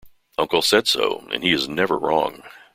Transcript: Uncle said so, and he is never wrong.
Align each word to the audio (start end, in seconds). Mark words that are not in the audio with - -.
Uncle 0.39 0.63
said 0.63 0.87
so, 0.87 1.27
and 1.31 1.43
he 1.43 1.51
is 1.51 1.69
never 1.69 1.95
wrong. 1.95 2.41